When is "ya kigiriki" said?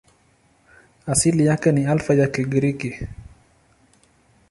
2.13-3.07